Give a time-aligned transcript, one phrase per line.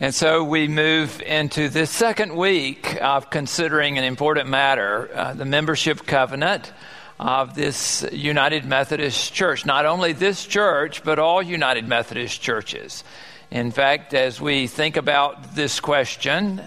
[0.00, 5.44] And so we move into this second week of considering an important matter uh, the
[5.44, 6.72] membership covenant
[7.18, 9.66] of this United Methodist Church.
[9.66, 13.02] Not only this church, but all United Methodist churches.
[13.50, 16.62] In fact, as we think about this question,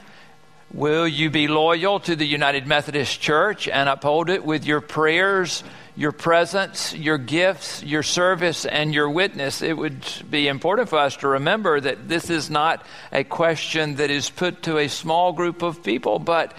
[0.73, 5.63] will you be loyal to the United Methodist Church and uphold it with your prayers?
[5.95, 11.17] Your presence, your gifts, your service, and your witness, it would be important for us
[11.17, 15.61] to remember that this is not a question that is put to a small group
[15.61, 16.53] of people, but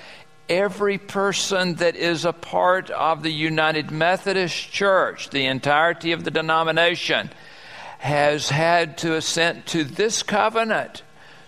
[0.48, 6.30] every person that is a part of the United Methodist Church, the entirety of the
[6.30, 7.30] denomination,
[7.98, 11.02] has had to assent to this covenant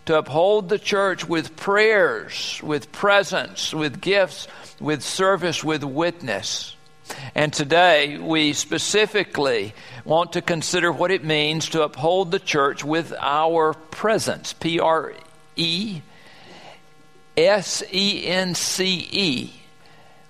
[0.06, 4.48] to uphold the church with prayers, with presence, with gifts,
[4.80, 6.76] with service, with witness.
[7.34, 9.74] And today we specifically
[10.04, 14.52] want to consider what it means to uphold the church with our presence.
[14.52, 15.12] P R
[15.56, 16.00] E
[17.36, 19.52] S E N C E.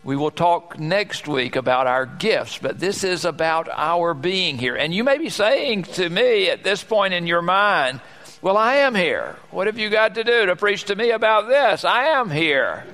[0.03, 4.77] We will talk next week about our gifts, but this is about our being here.
[4.77, 8.01] And you may be saying to me at this point in your mind,
[8.43, 9.37] Well, I am here.
[9.51, 11.85] What have you got to do to preach to me about this?
[11.85, 12.85] I am here.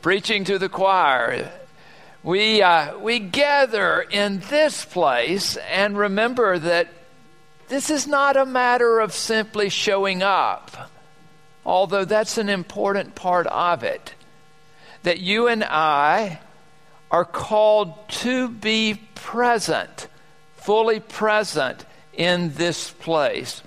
[0.00, 1.50] Preaching to the choir
[2.22, 6.88] we, uh, we gather in this place and remember that
[7.68, 10.90] this is not a matter of simply showing up,
[11.64, 14.14] although that's an important part of it.
[15.04, 16.40] That you and I
[17.10, 20.08] are called to be present,
[20.56, 23.62] fully present in this place,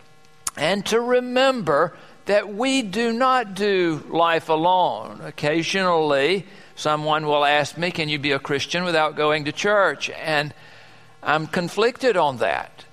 [0.55, 5.21] and to remember that we do not do life alone.
[5.23, 10.09] Occasionally, Someone will ask me, Can you be a Christian without going to church?
[10.09, 10.53] And
[11.21, 12.85] I'm conflicted on that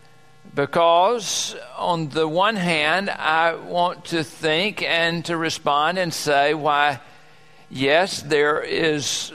[0.55, 7.01] because, on the one hand, I want to think and to respond and say, Why,
[7.71, 9.33] yes, there is.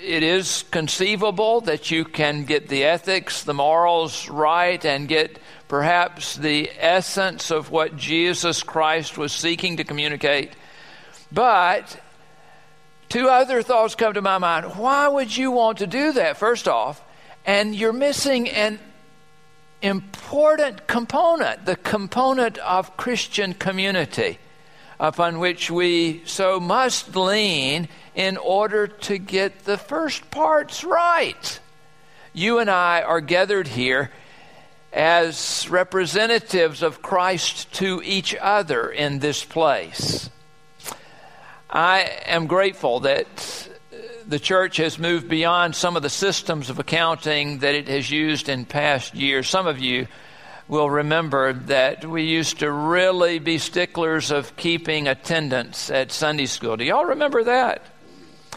[0.00, 6.36] It is conceivable that you can get the ethics, the morals right, and get perhaps
[6.36, 10.52] the essence of what Jesus Christ was seeking to communicate.
[11.32, 12.00] But
[13.08, 14.76] Two other thoughts come to my mind.
[14.76, 17.02] Why would you want to do that, first off?
[17.46, 18.78] And you're missing an
[19.80, 24.38] important component, the component of Christian community,
[25.00, 31.60] upon which we so must lean in order to get the first parts right.
[32.34, 34.10] You and I are gathered here
[34.92, 40.28] as representatives of Christ to each other in this place.
[41.70, 43.68] I am grateful that
[44.26, 48.48] the church has moved beyond some of the systems of accounting that it has used
[48.48, 49.48] in past years.
[49.48, 50.06] Some of you
[50.66, 56.78] will remember that we used to really be sticklers of keeping attendance at Sunday school.
[56.78, 57.82] Do y'all remember that?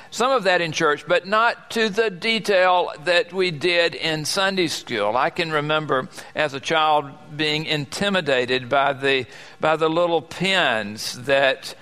[0.09, 4.67] Some of that in church, but not to the detail that we did in Sunday
[4.67, 5.17] school.
[5.17, 9.25] I can remember as a child being intimidated by the
[9.59, 11.75] by the little pins that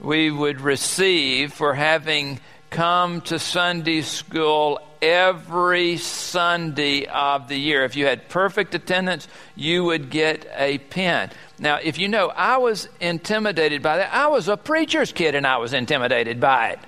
[0.00, 7.84] we would receive for having come to Sunday school every Sunday of the year.
[7.84, 11.30] If you had perfect attendance, you would get a pen.
[11.58, 14.12] Now, if you know, I was intimidated by that.
[14.12, 16.78] I was a preacher's kid and I was intimidated by it.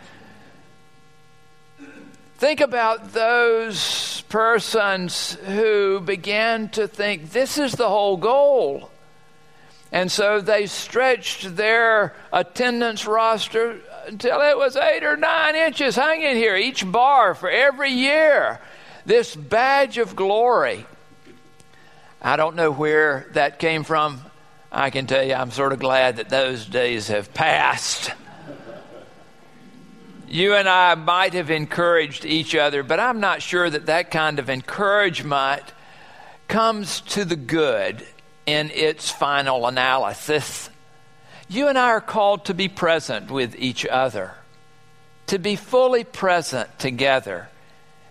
[2.39, 8.91] Think about those persons who began to think this is the whole goal.
[9.93, 16.37] And so they stretched their attendance roster until it was eight or nine inches hanging
[16.37, 18.61] here, each bar for every year.
[19.05, 20.87] This badge of glory.
[22.23, 24.21] I don't know where that came from.
[24.71, 28.13] I can tell you, I'm sort of glad that those days have passed.
[30.29, 34.39] You and I might have encouraged each other, but I'm not sure that that kind
[34.39, 35.65] of encouragement
[36.47, 38.07] comes to the good
[38.47, 40.71] in its final analysis.
[41.49, 44.35] You and I are called to be present with each other,
[45.27, 47.49] to be fully present together,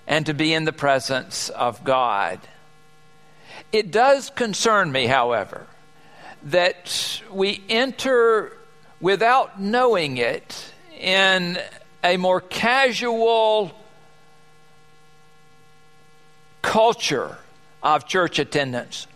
[0.07, 2.39] and to be in the presence of God.
[3.71, 5.67] It does concern me, however,
[6.43, 8.57] that we enter
[8.99, 11.59] without knowing it in
[12.03, 13.71] a more casual
[16.61, 17.37] culture
[17.81, 19.07] of church attendance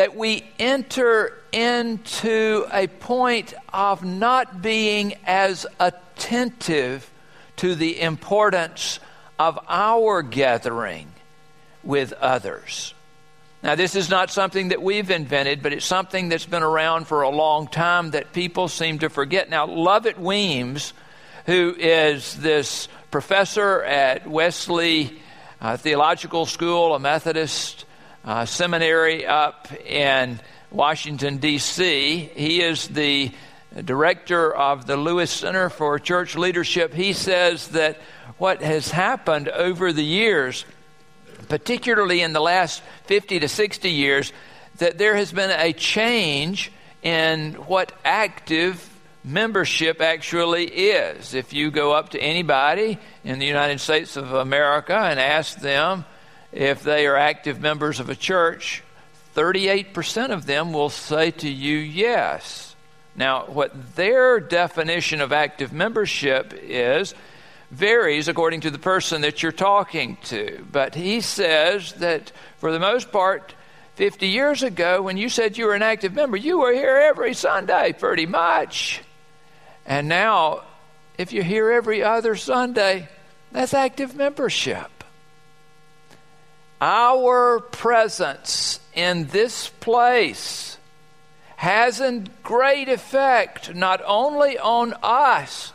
[0.00, 7.12] that we enter into a point of not being as attentive
[7.56, 8.98] to the importance
[9.38, 11.12] of our gathering
[11.84, 12.94] with others.
[13.62, 17.20] Now, this is not something that we've invented, but it's something that's been around for
[17.20, 19.50] a long time that people seem to forget.
[19.50, 20.94] Now, Lovett Weems,
[21.44, 25.20] who is this professor at Wesley
[25.60, 27.84] uh, Theological School, a Methodist
[28.24, 30.40] uh, seminary up in
[30.70, 33.32] Washington, D.C., he is the
[33.84, 36.92] director of the Lewis Center for Church Leadership.
[36.92, 38.00] He says that
[38.38, 40.64] what has happened over the years
[41.50, 44.32] particularly in the last 50 to 60 years,
[44.76, 46.72] that there has been a change
[47.02, 48.88] in what active
[49.22, 51.34] membership actually is.
[51.34, 56.04] If you go up to anybody in the United States of America and ask them
[56.52, 58.82] if they are active members of a church,
[59.36, 62.74] 38% of them will say to you yes.
[63.14, 67.14] Now, what their definition of active membership is,
[67.70, 70.64] varies according to the person that you're talking to.
[70.70, 73.54] But he says that for the most part,
[73.96, 77.34] 50 years ago, when you said you were an active member, you were here every
[77.34, 79.02] Sunday, pretty much.
[79.86, 80.62] And now,
[81.18, 83.08] if you're here every other Sunday,
[83.52, 84.99] that's active membership.
[86.80, 90.78] Our presence in this place
[91.56, 95.72] has a great effect not only on us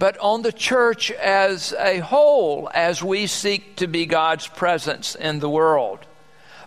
[0.00, 5.40] but on the church as a whole as we seek to be God's presence in
[5.40, 5.98] the world.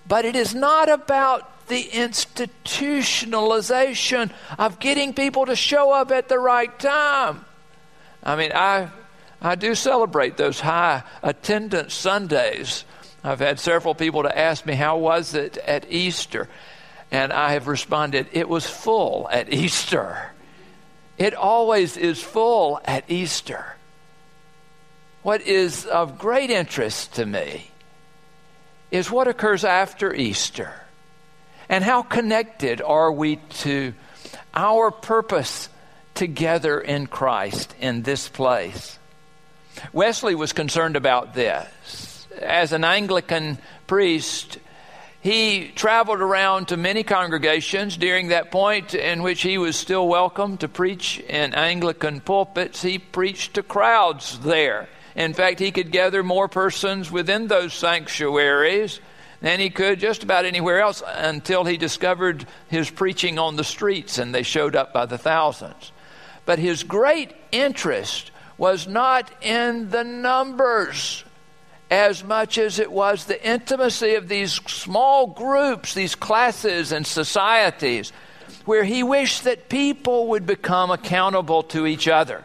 [0.07, 4.29] But it is not about the institutionalization
[4.59, 7.43] of getting people to show up at the right time.
[8.21, 8.89] I mean, I,
[9.41, 12.85] I do celebrate those high attendance Sundays.
[13.23, 16.49] I've had several people to ask me, How was it at Easter?
[17.11, 20.31] And I have responded, It was full at Easter.
[21.17, 23.75] It always is full at Easter.
[25.21, 27.69] What is of great interest to me
[28.91, 30.73] is what occurs after Easter
[31.69, 33.93] and how connected are we to
[34.53, 35.69] our purpose
[36.13, 38.99] together in Christ in this place.
[39.91, 42.12] Wesley was concerned about this.
[42.41, 43.57] As an Anglican
[43.87, 44.59] priest,
[45.21, 50.57] he traveled around to many congregations during that point in which he was still welcome
[50.57, 52.81] to preach in Anglican pulpits.
[52.81, 54.89] He preached to crowds there.
[55.15, 58.99] In fact, he could gather more persons within those sanctuaries
[59.39, 64.17] than he could just about anywhere else until he discovered his preaching on the streets
[64.17, 65.91] and they showed up by the thousands.
[66.45, 71.23] But his great interest was not in the numbers
[71.93, 78.11] as much as it was the intimacy of these small groups, these classes and societies,
[78.65, 82.43] where he wished that people would become accountable to each other.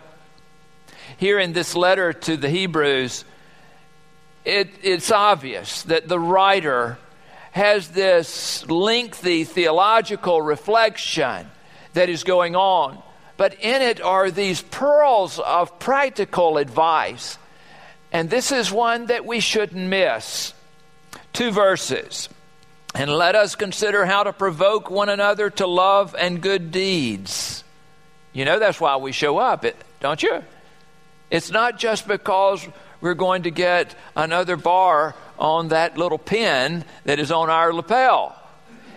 [1.17, 3.25] Here in this letter to the Hebrews,
[4.45, 6.99] it, it's obvious that the writer
[7.53, 11.51] has this lengthy theological reflection
[11.95, 13.03] that is going on,
[13.39, 17.39] but in it are these pearls of practical advice
[18.13, 20.55] and this is one that we shouldn't miss.
[21.33, 22.29] Two verses.
[22.95, 27.63] And let us consider how to provoke one another to love and good deeds.
[28.33, 29.65] You know, that's why we show up,
[30.01, 30.43] don't you?
[31.31, 32.67] It's not just because
[33.01, 38.35] we're going to get another bar on that little pin that is on our lapel.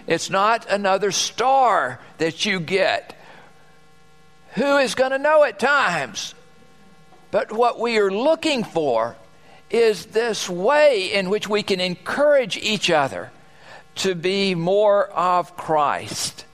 [0.07, 3.17] It's not another star that you get.
[4.55, 6.33] Who is going to know at times?
[7.31, 9.15] But what we are looking for
[9.69, 13.31] is this way in which we can encourage each other
[13.95, 16.45] to be more of Christ.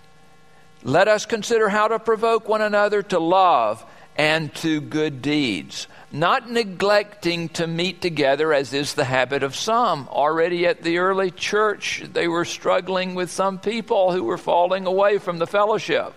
[0.84, 3.84] Let us consider how to provoke one another to love
[4.16, 10.08] and to good deeds, not neglecting to meet together as is the habit of some.
[10.10, 15.18] Already at the early church, they were struggling with some people who were falling away
[15.18, 16.14] from the fellowship,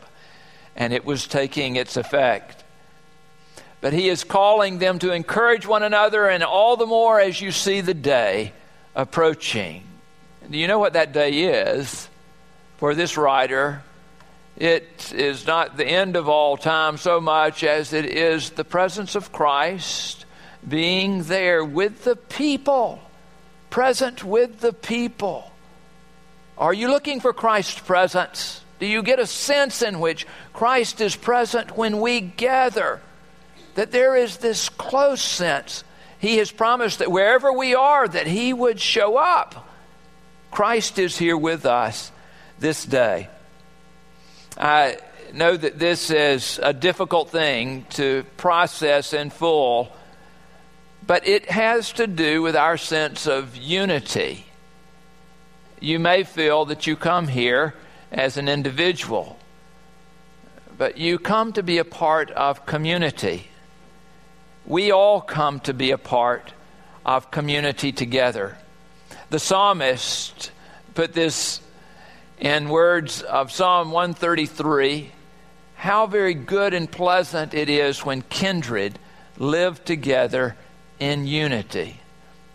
[0.77, 2.60] and it was taking its effect
[3.81, 7.51] but he is calling them to encourage one another, and all the more as you
[7.53, 8.53] see the day
[8.95, 9.83] approaching.
[10.51, 12.09] Do you know what that day is
[12.79, 13.83] for this writer?
[14.57, 19.15] It is not the end of all time so much as it is the presence
[19.15, 20.27] of Christ
[20.69, 23.01] being there with the people,
[23.71, 25.51] present with the people.
[26.59, 28.63] Are you looking for Christ's presence?
[28.79, 33.01] Do you get a sense in which Christ is present when we gather?
[33.81, 35.85] That there is this close sense.
[36.19, 39.71] He has promised that wherever we are, that He would show up.
[40.51, 42.13] Christ is here with us
[42.59, 43.29] this day.
[44.59, 44.99] I
[45.33, 49.91] know that this is a difficult thing to process in full,
[51.07, 54.45] but it has to do with our sense of unity.
[55.81, 57.73] You may feel that you come here
[58.13, 59.39] as an individual,
[60.77, 63.47] but you come to be a part of community.
[64.71, 66.53] We all come to be a part
[67.05, 68.57] of community together.
[69.29, 70.53] The psalmist
[70.95, 71.61] put this
[72.39, 75.11] in words of Psalm 133
[75.75, 79.01] How very good and pleasant it is when kindred
[79.39, 80.55] live together
[81.01, 81.97] in unity.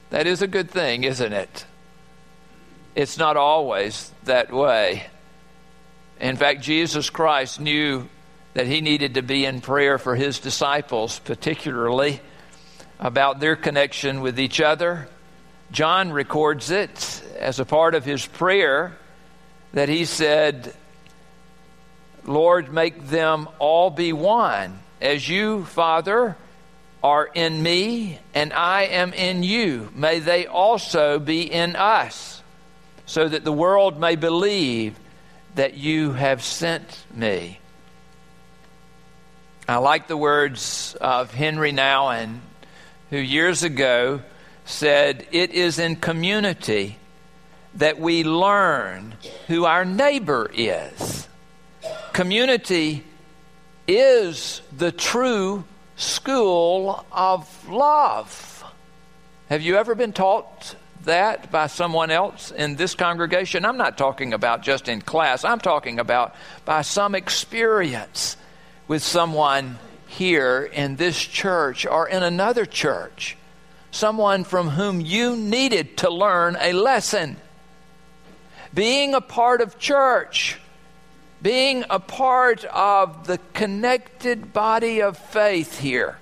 [0.09, 1.65] That is a good thing, isn't it?
[2.95, 5.07] It's not always that way.
[6.21, 8.07] In fact, Jesus Christ knew
[8.55, 12.21] that he needed to be in prayer for his disciples, particularly
[12.99, 15.09] about their connection with each other.
[15.71, 18.97] John records it as a part of his prayer
[19.73, 20.73] that he said,
[22.23, 26.37] Lord, make them all be one, as you, Father,
[27.03, 29.91] are in me and I am in you.
[29.93, 32.41] May they also be in us,
[33.05, 34.97] so that the world may believe
[35.55, 37.59] that you have sent me.
[39.67, 42.37] I like the words of Henri Nouwen,
[43.09, 44.21] who years ago
[44.63, 46.99] said, It is in community
[47.73, 49.15] that we learn
[49.47, 51.27] who our neighbor is.
[52.13, 53.03] Community
[53.87, 55.63] is the true
[55.95, 58.63] school of love.
[59.49, 63.65] Have you ever been taught that by someone else in this congregation?
[63.65, 68.37] I'm not talking about just in class, I'm talking about by some experience
[68.87, 73.37] with someone here in this church or in another church.
[73.91, 77.37] Someone from whom you needed to learn a lesson.
[78.73, 80.59] Being a part of church
[81.45, 86.17] being a part of the connected body of faith here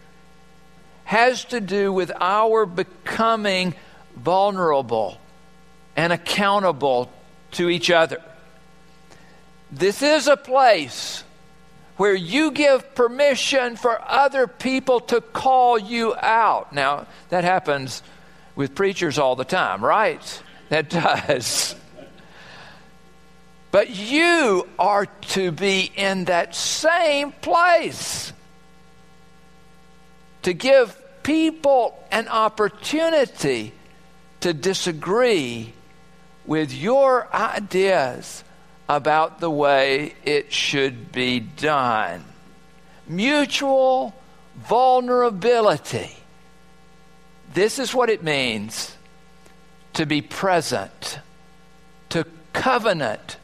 [1.06, 3.74] has to do with our becoming
[4.18, 5.18] vulnerable
[5.96, 7.10] and accountable
[7.52, 8.22] to each other.
[9.72, 11.24] This is a place
[11.98, 16.74] where you give permission for other people to call you out.
[16.74, 18.02] Now, that happens
[18.56, 20.42] with preachers all the time, right?
[20.70, 20.90] That
[21.28, 21.76] does.
[23.72, 28.32] But you are to be in that same place
[30.44, 33.74] to give people an opportunity
[34.42, 35.74] to disagree
[36.46, 38.44] with your ideas
[38.88, 42.24] about the way it should be done.
[43.08, 44.16] Mutual
[44.56, 46.12] vulnerability.
[47.54, 48.96] This is what it means
[49.94, 51.20] to be present,
[52.10, 53.38] to covenant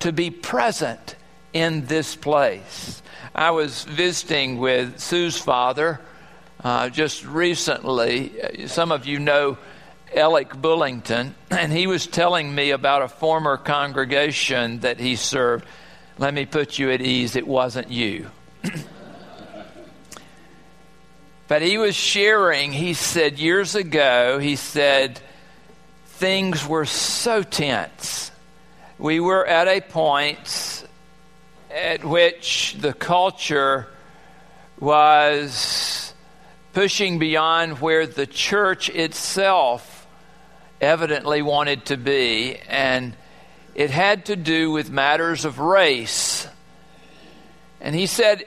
[0.00, 1.14] to be present
[1.52, 3.02] in this place.
[3.34, 6.00] I was visiting with Sue's father
[6.64, 8.66] uh, just recently.
[8.66, 9.56] Some of you know
[10.14, 15.66] Alec Bullington, and he was telling me about a former congregation that he served.
[16.18, 18.26] Let me put you at ease, it wasn't you.
[21.48, 25.20] but he was sharing, he said years ago, he said,
[26.06, 28.30] things were so tense
[29.00, 30.84] we were at a point
[31.74, 33.88] at which the culture
[34.78, 36.12] was
[36.74, 39.89] pushing beyond where the church itself
[40.80, 43.14] evidently wanted to be, and
[43.74, 46.46] it had to do with matters of race.
[47.80, 48.44] And he said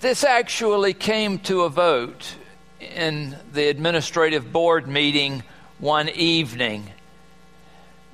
[0.00, 2.34] this actually came to a vote
[2.80, 5.42] in the administrative board meeting
[5.78, 6.90] one evening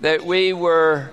[0.00, 1.10] that we were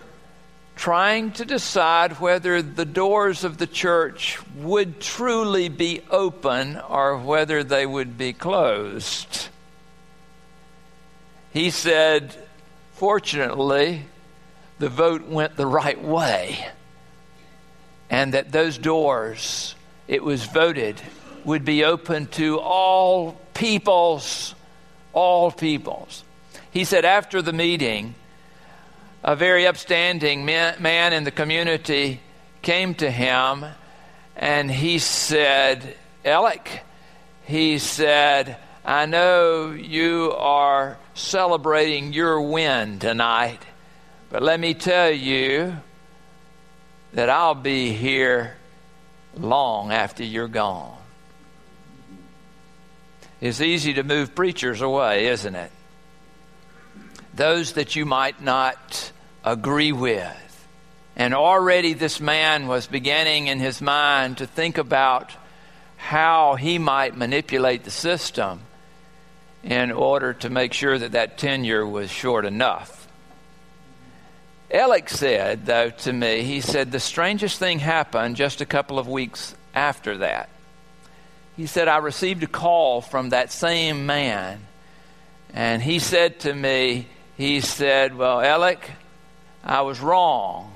[0.76, 7.64] trying to decide whether the doors of the church would truly be open or whether
[7.64, 9.50] they would be closed.
[11.52, 12.36] He said,
[12.94, 14.06] fortunately,
[14.78, 16.66] the vote went the right way,
[18.10, 19.76] and that those doors,
[20.08, 21.02] it was voted,
[21.44, 24.56] would be open to all peoples,
[25.14, 26.24] all peoples.
[26.72, 28.16] He said after the meeting,
[29.24, 32.22] a very upstanding man in the community
[32.62, 33.66] came to him
[34.36, 36.84] and he said, Alec,
[37.44, 43.60] he said, I know you are celebrating your win tonight,
[44.30, 45.76] but let me tell you
[47.14, 48.56] that I'll be here
[49.36, 50.98] long after you're gone.
[53.42, 55.72] It's easy to move preachers away, isn't it?
[57.40, 59.14] those that you might not
[59.46, 60.68] agree with.
[61.16, 65.32] And already this man was beginning in his mind to think about
[65.96, 68.60] how he might manipulate the system
[69.64, 73.08] in order to make sure that that tenure was short enough.
[74.72, 79.08] Alec said, though, to me, he said, the strangest thing happened just a couple of
[79.08, 80.50] weeks after that.
[81.58, 84.62] He said, I received a call from that same man,
[85.54, 88.92] and he said to me, he said, Well, Alec,
[89.64, 90.74] I was wrong.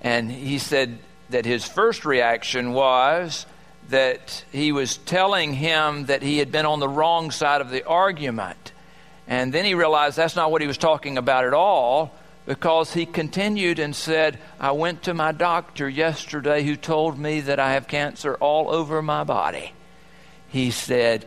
[0.00, 0.98] And he said
[1.30, 3.46] that his first reaction was
[3.88, 7.84] that he was telling him that he had been on the wrong side of the
[7.86, 8.72] argument.
[9.26, 12.14] And then he realized that's not what he was talking about at all
[12.46, 17.58] because he continued and said, I went to my doctor yesterday who told me that
[17.58, 19.72] I have cancer all over my body.
[20.48, 21.26] He said,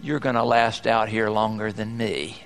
[0.00, 2.42] You're going to last out here longer than me.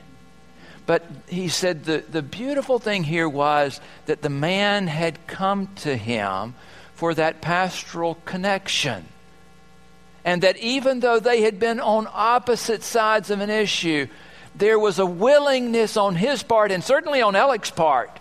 [0.87, 5.97] But he said the, the beautiful thing here was that the man had come to
[5.97, 6.55] him
[6.95, 9.07] for that pastoral connection.
[10.25, 14.07] And that even though they had been on opposite sides of an issue,
[14.55, 18.21] there was a willingness on his part, and certainly on Alec's part,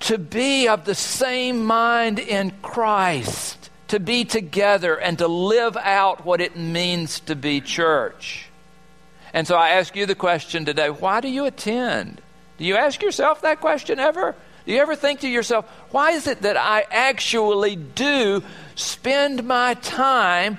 [0.00, 6.24] to be of the same mind in Christ, to be together and to live out
[6.24, 8.48] what it means to be church.
[9.32, 12.20] And so I ask you the question today why do you attend?
[12.58, 14.34] Do you ask yourself that question ever?
[14.64, 18.42] Do you ever think to yourself, why is it that I actually do
[18.74, 20.58] spend my time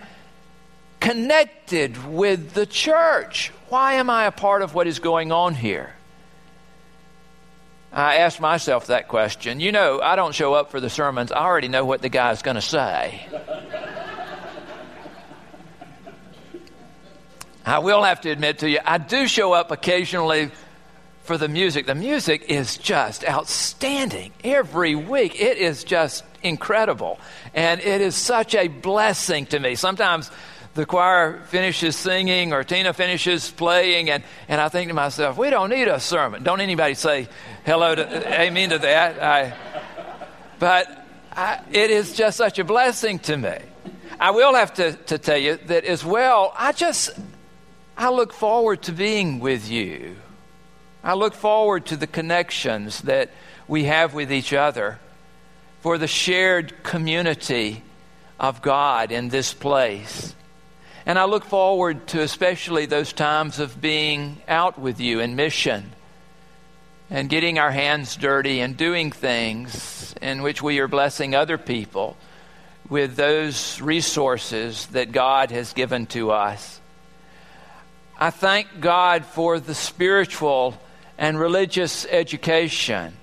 [1.08, 3.54] connected with the church?
[3.70, 5.94] Why am I a part of what is going on here?
[7.94, 9.62] I asked myself that question.
[9.62, 12.42] You know, I don't show up for the sermons, I already know what the guy's
[12.42, 13.26] going to say.
[17.66, 20.52] I will have to admit to you, I do show up occasionally
[21.24, 21.86] for the music.
[21.86, 25.40] The music is just outstanding every week.
[25.40, 27.18] It is just incredible.
[27.54, 29.76] And it is such a blessing to me.
[29.76, 30.32] Sometimes
[30.78, 35.50] the choir finishes singing or Tina finishes playing, and, and I think to myself, we
[35.50, 36.44] don't need a sermon.
[36.44, 37.28] Don't anybody say
[37.66, 39.22] hello to, amen to that.
[39.22, 39.58] I,
[40.60, 43.58] but I, it is just such a blessing to me.
[44.20, 47.10] I will have to, to tell you that as well, I just,
[47.98, 50.16] I look forward to being with you.
[51.04, 53.32] I look forward to the connections that
[53.68, 55.00] we have with each other
[55.82, 57.82] for the shared community
[58.40, 60.36] of God in this place.
[61.08, 65.94] And I look forward to especially those times of being out with you in mission
[67.10, 72.18] and getting our hands dirty and doing things in which we are blessing other people
[72.90, 76.82] with those resources that God has given to us.
[78.20, 80.78] I thank God for the spiritual
[81.18, 83.16] and religious education,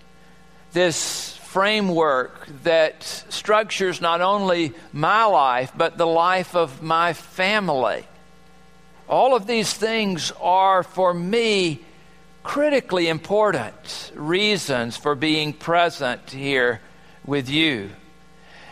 [0.73, 8.05] this framework that structures not only my life, but the life of my family.
[9.09, 11.81] All of these things are, for me,
[12.43, 16.81] critically important reasons for being present here
[17.25, 17.89] with you.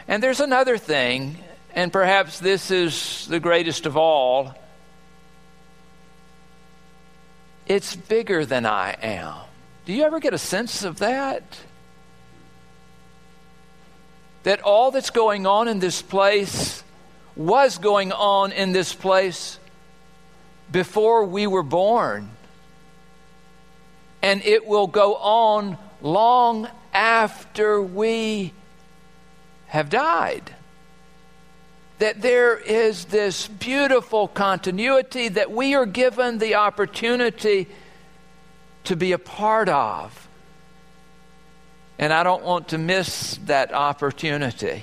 [0.08, 1.38] And there's another thing,
[1.76, 4.56] and perhaps this is the greatest of all
[7.64, 9.36] it's bigger than I am.
[9.84, 11.44] Do you ever get a sense of that?
[14.42, 16.82] That all that's going on in this place
[17.36, 19.58] was going on in this place
[20.70, 22.30] before we were born.
[24.20, 28.52] And it will go on long after we
[29.66, 30.54] have died.
[31.98, 37.68] That there is this beautiful continuity that we are given the opportunity
[38.84, 40.28] to be a part of.
[42.02, 44.82] And I don't want to miss that opportunity.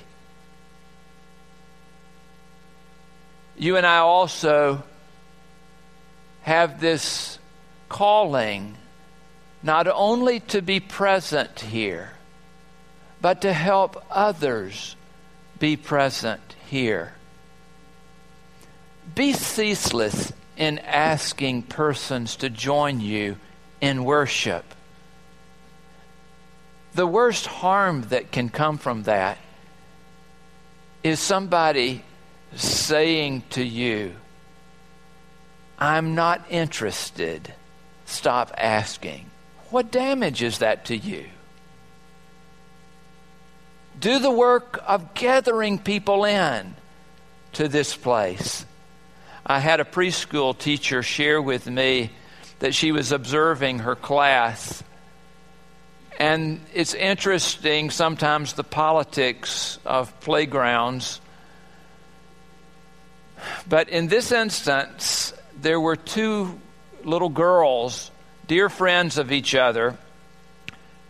[3.58, 4.82] You and I also
[6.40, 7.38] have this
[7.90, 8.74] calling
[9.62, 12.12] not only to be present here,
[13.20, 14.96] but to help others
[15.58, 17.12] be present here.
[19.14, 23.36] Be ceaseless in asking persons to join you
[23.82, 24.64] in worship
[26.94, 29.38] the worst harm that can come from that
[31.02, 32.04] is somebody
[32.54, 34.14] saying to you,
[35.78, 37.54] I'm not interested.
[38.04, 39.30] Stop asking.
[39.70, 41.26] What damage is that to you?
[43.98, 46.74] Do the work of gathering people in
[47.52, 48.64] to this place.
[49.44, 52.10] I had a preschool teacher share with me
[52.58, 54.82] that she was observing her class
[56.20, 61.18] and it's interesting sometimes the politics of playgrounds.
[63.66, 66.60] But in this instance, there were two
[67.04, 68.10] little girls,
[68.46, 69.96] dear friends of each other,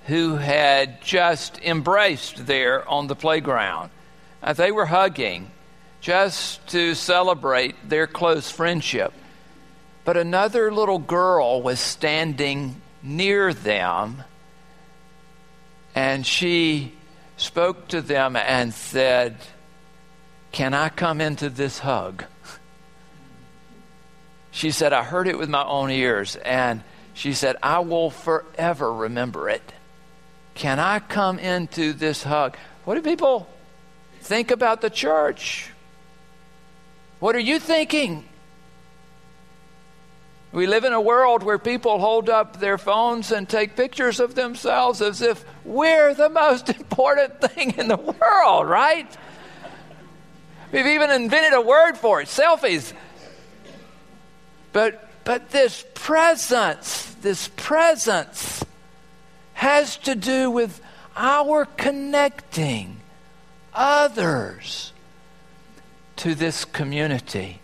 [0.07, 3.91] who had just embraced there on the playground.
[4.41, 5.51] Uh, they were hugging
[6.01, 9.13] just to celebrate their close friendship.
[10.05, 14.23] But another little girl was standing near them,
[15.95, 16.93] and she
[17.37, 19.37] spoke to them and said,
[20.53, 22.25] Can I come into this hug?
[24.51, 26.83] She said, I heard it with my own ears, and
[27.15, 29.73] she said, I will forever remember it.
[30.55, 32.57] Can I come into this hug?
[32.85, 33.49] What do people
[34.21, 35.71] think about the church?
[37.21, 38.25] What are you thinking?
[40.53, 44.35] We live in a world where people hold up their phones and take pictures of
[44.35, 49.17] themselves as if we're the most important thing in the world, right?
[50.73, 52.93] We've even invented a word for it selfies.
[54.73, 58.65] But, but this presence, this presence
[59.55, 60.81] has to do with
[61.17, 63.01] our connecting
[63.75, 64.93] others
[66.17, 67.61] to this community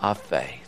[0.00, 0.65] of faith.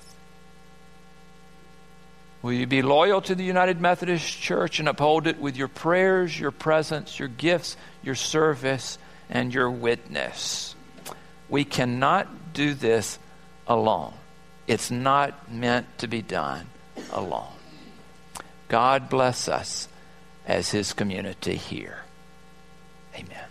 [2.40, 6.38] Will you be loyal to the United Methodist Church and uphold it with your prayers,
[6.38, 8.98] your presence, your gifts, your service,
[9.29, 10.77] and your witness?
[11.48, 13.18] We cannot do this
[13.66, 14.12] alone.
[14.66, 16.66] It's not meant to be done
[17.12, 17.53] alone.
[18.68, 19.88] God bless us
[20.46, 22.03] as His community here.
[23.14, 23.47] Amen.